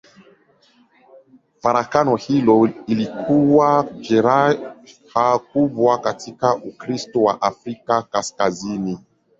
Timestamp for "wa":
7.23-7.41